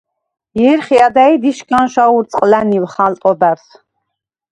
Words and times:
ჲერხი 0.59 0.97
ადა̈ჲდ 1.07 1.43
იშგანშვ 1.49 1.95
აურწყვლა̈ნივხ 2.03 2.93
ამ 3.05 3.13
ტობა̈რს. 3.21 3.67